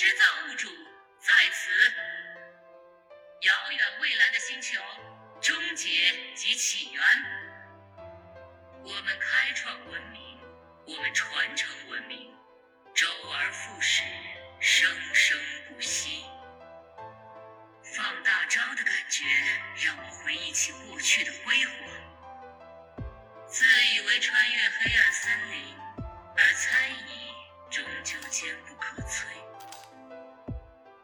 [0.00, 0.66] 知造物主
[1.18, 1.70] 在此。
[3.42, 4.80] 遥远蔚蓝的星球，
[5.42, 7.02] 终结及起源。
[8.82, 10.40] 我们开创文明，
[10.86, 12.34] 我们传承文明，
[12.94, 14.02] 周而复始，
[14.58, 15.38] 生生
[15.68, 16.24] 不息。
[17.94, 19.26] 放大招的感觉，
[19.84, 23.06] 让我回忆起过去的辉煌。
[23.46, 25.76] 自以为穿越黑暗森林，
[26.38, 27.34] 而猜疑
[27.68, 29.26] 终究坚不可摧。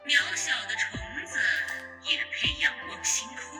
[0.06, 1.36] 渺小的虫子
[2.04, 3.58] 也配仰望星空？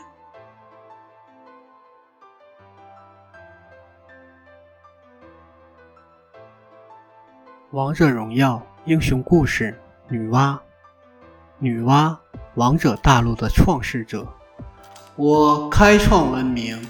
[7.72, 9.77] 王者荣耀英雄故事：
[10.09, 10.56] 女娲。
[11.59, 12.16] 女娲，
[12.55, 14.24] 王者大陆的创世者。
[15.16, 16.80] 我开创文明，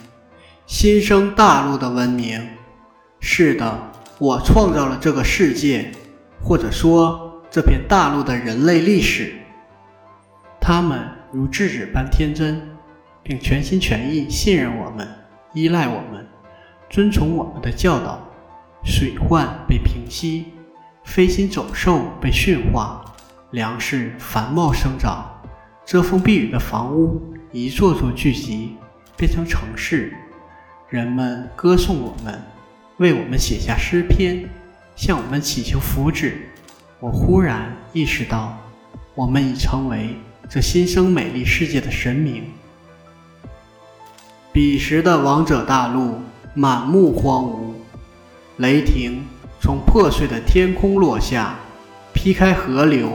[0.66, 2.46] 新生大陆的文明。
[3.20, 5.90] 是的，我创造了这个世界，
[6.42, 9.34] 或者说这片大陆的人类历史。
[10.68, 12.60] 他们如稚子般天真，
[13.22, 15.06] 并全心全意信任我们，
[15.54, 16.26] 依赖我们，
[16.90, 18.20] 遵从我们的教导。
[18.84, 20.46] 水患被平息，
[21.04, 23.04] 飞禽走兽被驯化。
[23.52, 25.40] 粮食繁茂生长，
[25.84, 28.74] 遮风避雨的房屋一座座聚集，
[29.16, 30.12] 变成城市。
[30.88, 32.42] 人们歌颂我们，
[32.96, 34.48] 为我们写下诗篇，
[34.96, 36.32] 向我们祈求福祉。
[36.98, 38.58] 我忽然意识到，
[39.14, 40.16] 我们已成为
[40.48, 42.44] 这新生美丽世界的神明。
[44.52, 46.20] 彼时的王者大陆
[46.54, 47.74] 满目荒芜，
[48.56, 49.24] 雷霆
[49.60, 51.56] 从破碎的天空落下，
[52.12, 53.12] 劈开河流。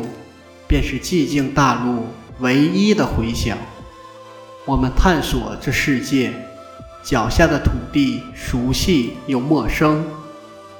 [0.67, 2.05] 便是寂静大陆
[2.39, 3.57] 唯一的回响。
[4.65, 6.31] 我们探索这世界，
[7.03, 10.01] 脚下的土地熟悉又陌生，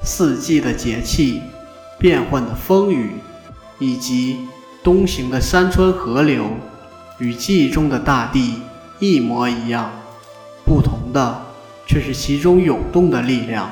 [0.02, 1.42] 四季的节气，
[2.00, 3.16] 变幻的风雨，
[3.80, 4.48] 以及
[4.84, 6.46] 东行的山川河流，
[7.20, 8.62] 与记忆中的大地
[9.00, 9.92] 一模一样。
[10.66, 11.42] 不同的
[11.86, 13.70] 却是其中涌动的力量。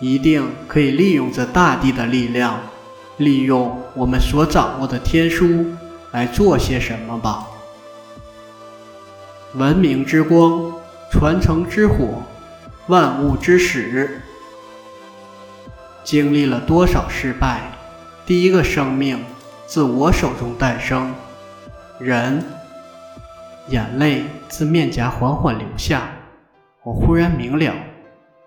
[0.00, 2.60] 一定可以利用这大地的力量。
[3.16, 5.66] 利用我们所掌握的天书
[6.10, 7.46] 来做些什么吧。
[9.54, 10.72] 文明之光，
[11.12, 12.24] 传承之火，
[12.88, 14.20] 万物之始。
[16.02, 17.70] 经历了多少失败，
[18.26, 19.24] 第一个生命
[19.66, 21.12] 自我手中诞生。
[21.98, 22.42] 人，
[23.68, 26.02] 眼泪自面颊缓缓流下。
[26.82, 27.74] 我忽然明了，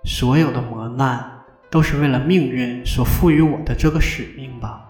[0.04, 1.34] 所有的磨难。
[1.70, 4.86] 都是为了命运所赋予我的这个使命吧。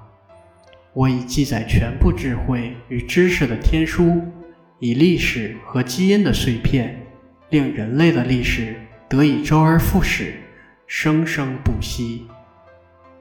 [0.94, 4.22] 我已记载全部智慧与知识的天书，
[4.78, 7.02] 以历史和基因的碎片，
[7.50, 8.76] 令人类的历史
[9.10, 10.36] 得以周而复始，
[10.86, 12.28] 生生不息。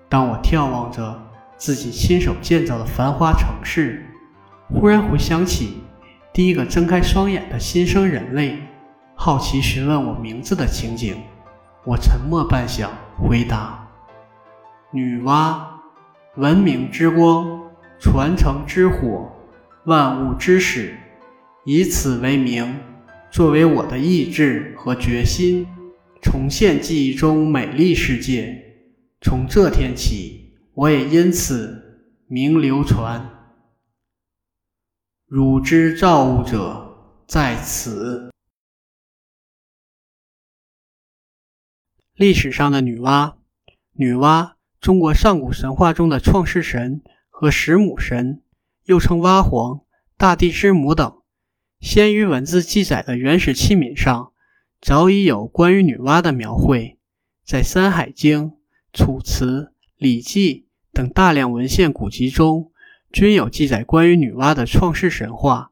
[0.07, 1.19] 当我眺望着
[1.57, 4.05] 自己亲手建造的繁华城市，
[4.69, 5.79] 忽然回想起
[6.33, 8.59] 第一个睁开双眼的新生人类，
[9.15, 11.17] 好奇询问我名字的情景。
[11.85, 13.89] 我沉默半晌，回答
[14.93, 15.61] ：“女娲，
[16.37, 17.63] 文明之光，
[18.01, 19.31] 传承之火，
[19.85, 20.97] 万物之始，
[21.65, 22.81] 以此为名，
[23.31, 25.67] 作为我的意志和决心，
[26.21, 28.63] 重现记忆中美丽世界。
[29.21, 30.46] 从这天起，
[30.77, 33.31] 我也因此名流传。
[35.25, 38.31] 汝之造物者在此。”
[42.15, 43.37] 历史上的女娲，
[43.93, 48.43] 女娲，中国上古神话中的创世神和始母神，
[48.85, 49.81] 又称娲皇、
[50.19, 51.23] 大地之母等。
[51.81, 54.35] 先于文字记载的原始器皿上，
[54.83, 56.99] 早已有关于女娲的描绘。
[57.47, 58.45] 在《山海经》
[58.93, 59.47] 《楚辞》
[59.97, 60.55] 《礼记》
[60.97, 62.73] 等大量文献古籍中，
[63.13, 65.71] 均有记载关于女娲的创世神话。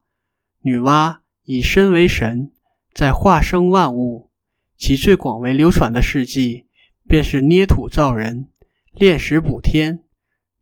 [0.61, 2.53] 女娲以身为神，
[2.93, 4.31] 在化生万物。
[4.77, 6.67] 其最广为流传的事迹，
[7.09, 8.51] 便是捏土造人、
[8.93, 10.05] 炼石补天、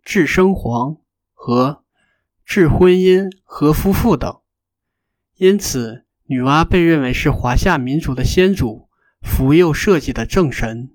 [0.04, 0.98] 制生黄
[1.32, 1.82] 和
[2.44, 4.32] 制婚姻和夫妇等。
[5.38, 8.88] 因此，女娲被认为是华夏民族的先祖，
[9.22, 10.92] 福佑社稷的正神。